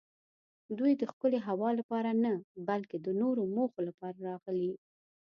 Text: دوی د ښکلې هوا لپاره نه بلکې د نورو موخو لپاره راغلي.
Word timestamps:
دوی 0.77 0.91
د 0.97 1.03
ښکلې 1.11 1.39
هوا 1.47 1.69
لپاره 1.79 2.09
نه 2.23 2.31
بلکې 2.69 2.97
د 2.99 3.07
نورو 3.21 3.41
موخو 3.55 3.79
لپاره 3.87 4.17
راغلي. 4.29 4.73